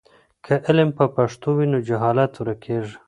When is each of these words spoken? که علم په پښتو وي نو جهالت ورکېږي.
که 0.45 0.53
علم 0.67 0.89
په 0.97 1.05
پښتو 1.15 1.49
وي 1.57 1.65
نو 1.71 1.79
جهالت 1.87 2.31
ورکېږي. 2.37 2.95